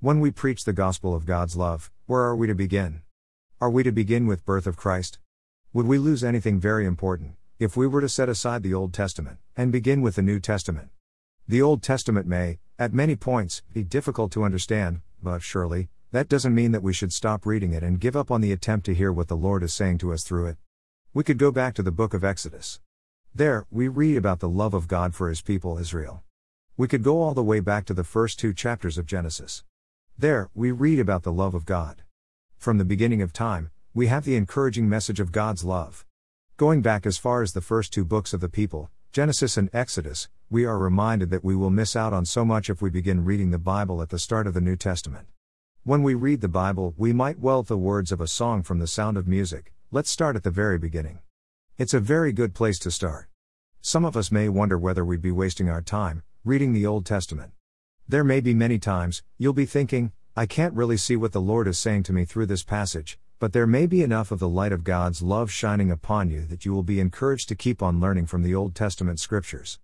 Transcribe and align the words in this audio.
When 0.00 0.20
we 0.20 0.30
preach 0.30 0.62
the 0.62 0.72
gospel 0.72 1.12
of 1.12 1.26
God's 1.26 1.56
love, 1.56 1.90
where 2.06 2.20
are 2.20 2.36
we 2.36 2.46
to 2.46 2.54
begin? 2.54 3.02
Are 3.60 3.68
we 3.68 3.82
to 3.82 3.90
begin 3.90 4.28
with 4.28 4.44
birth 4.44 4.68
of 4.68 4.76
Christ? 4.76 5.18
Would 5.72 5.88
we 5.88 5.98
lose 5.98 6.22
anything 6.22 6.60
very 6.60 6.86
important 6.86 7.32
if 7.58 7.76
we 7.76 7.88
were 7.88 8.00
to 8.00 8.08
set 8.08 8.28
aside 8.28 8.62
the 8.62 8.72
Old 8.72 8.94
Testament 8.94 9.38
and 9.56 9.72
begin 9.72 10.00
with 10.00 10.14
the 10.14 10.22
New 10.22 10.38
Testament? 10.38 10.90
The 11.48 11.60
Old 11.60 11.82
Testament 11.82 12.28
may, 12.28 12.60
at 12.78 12.94
many 12.94 13.16
points, 13.16 13.64
be 13.72 13.82
difficult 13.82 14.30
to 14.34 14.44
understand, 14.44 15.00
but 15.20 15.42
surely, 15.42 15.88
that 16.12 16.28
doesn't 16.28 16.54
mean 16.54 16.70
that 16.70 16.84
we 16.84 16.92
should 16.92 17.12
stop 17.12 17.44
reading 17.44 17.72
it 17.72 17.82
and 17.82 17.98
give 17.98 18.14
up 18.14 18.30
on 18.30 18.40
the 18.40 18.52
attempt 18.52 18.86
to 18.86 18.94
hear 18.94 19.12
what 19.12 19.26
the 19.26 19.36
Lord 19.36 19.64
is 19.64 19.74
saying 19.74 19.98
to 19.98 20.12
us 20.12 20.22
through 20.22 20.46
it. 20.46 20.58
We 21.12 21.24
could 21.24 21.38
go 21.38 21.50
back 21.50 21.74
to 21.74 21.82
the 21.82 21.90
book 21.90 22.14
of 22.14 22.22
Exodus. 22.22 22.78
There, 23.34 23.66
we 23.68 23.88
read 23.88 24.16
about 24.16 24.38
the 24.38 24.48
love 24.48 24.74
of 24.74 24.86
God 24.86 25.16
for 25.16 25.28
his 25.28 25.42
people 25.42 25.76
Israel. 25.76 26.22
We 26.76 26.86
could 26.86 27.02
go 27.02 27.20
all 27.20 27.34
the 27.34 27.42
way 27.42 27.58
back 27.58 27.84
to 27.86 27.94
the 27.94 28.04
first 28.04 28.38
two 28.38 28.54
chapters 28.54 28.96
of 28.96 29.04
Genesis. 29.04 29.64
There, 30.20 30.50
we 30.52 30.72
read 30.72 30.98
about 30.98 31.22
the 31.22 31.32
love 31.32 31.54
of 31.54 31.64
God. 31.64 32.02
From 32.56 32.78
the 32.78 32.84
beginning 32.84 33.22
of 33.22 33.32
time, 33.32 33.70
we 33.94 34.08
have 34.08 34.24
the 34.24 34.34
encouraging 34.34 34.88
message 34.88 35.20
of 35.20 35.30
God's 35.30 35.62
love. 35.62 36.04
Going 36.56 36.82
back 36.82 37.06
as 37.06 37.16
far 37.16 37.40
as 37.40 37.52
the 37.52 37.60
first 37.60 37.92
two 37.92 38.04
books 38.04 38.34
of 38.34 38.40
the 38.40 38.48
people, 38.48 38.90
Genesis 39.12 39.56
and 39.56 39.70
Exodus, 39.72 40.28
we 40.50 40.64
are 40.64 40.76
reminded 40.76 41.30
that 41.30 41.44
we 41.44 41.54
will 41.54 41.70
miss 41.70 41.94
out 41.94 42.12
on 42.12 42.24
so 42.24 42.44
much 42.44 42.68
if 42.68 42.82
we 42.82 42.90
begin 42.90 43.24
reading 43.24 43.52
the 43.52 43.60
Bible 43.60 44.02
at 44.02 44.08
the 44.08 44.18
start 44.18 44.48
of 44.48 44.54
the 44.54 44.60
New 44.60 44.74
Testament. 44.74 45.28
When 45.84 46.02
we 46.02 46.14
read 46.14 46.40
the 46.40 46.48
Bible, 46.48 46.94
we 46.96 47.12
might 47.12 47.38
well 47.38 47.62
the 47.62 47.78
words 47.78 48.10
of 48.10 48.20
a 48.20 48.26
song 48.26 48.64
from 48.64 48.80
the 48.80 48.88
sound 48.88 49.16
of 49.16 49.28
music. 49.28 49.72
Let's 49.92 50.10
start 50.10 50.34
at 50.34 50.42
the 50.42 50.50
very 50.50 50.78
beginning. 50.78 51.20
It's 51.76 51.94
a 51.94 52.00
very 52.00 52.32
good 52.32 52.54
place 52.54 52.80
to 52.80 52.90
start. 52.90 53.28
Some 53.80 54.04
of 54.04 54.16
us 54.16 54.32
may 54.32 54.48
wonder 54.48 54.76
whether 54.76 55.04
we'd 55.04 55.22
be 55.22 55.30
wasting 55.30 55.70
our 55.70 55.80
time 55.80 56.24
reading 56.44 56.72
the 56.72 56.86
Old 56.86 57.06
Testament. 57.06 57.52
There 58.10 58.24
may 58.24 58.40
be 58.40 58.54
many 58.54 58.78
times 58.78 59.22
you'll 59.36 59.52
be 59.52 59.66
thinking, 59.66 60.12
I 60.34 60.46
can't 60.46 60.72
really 60.72 60.96
see 60.96 61.14
what 61.14 61.32
the 61.32 61.42
Lord 61.42 61.68
is 61.68 61.78
saying 61.78 62.04
to 62.04 62.14
me 62.14 62.24
through 62.24 62.46
this 62.46 62.64
passage, 62.64 63.18
but 63.38 63.52
there 63.52 63.66
may 63.66 63.84
be 63.84 64.02
enough 64.02 64.30
of 64.30 64.38
the 64.38 64.48
light 64.48 64.72
of 64.72 64.82
God's 64.82 65.20
love 65.20 65.50
shining 65.50 65.90
upon 65.90 66.30
you 66.30 66.46
that 66.46 66.64
you 66.64 66.72
will 66.72 66.82
be 66.82 67.00
encouraged 67.00 67.50
to 67.50 67.54
keep 67.54 67.82
on 67.82 68.00
learning 68.00 68.24
from 68.24 68.42
the 68.42 68.54
Old 68.54 68.74
Testament 68.74 69.20
scriptures. 69.20 69.76